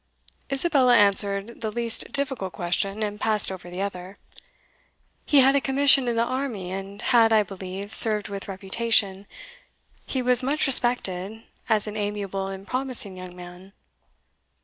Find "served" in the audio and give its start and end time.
7.93-8.27